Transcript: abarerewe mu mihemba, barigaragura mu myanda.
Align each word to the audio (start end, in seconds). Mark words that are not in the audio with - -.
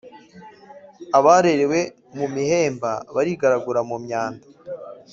abarerewe 1.17 1.79
mu 2.17 2.25
mihemba, 2.35 2.91
barigaragura 3.15 3.79
mu 3.89 3.97
myanda. 4.05 4.45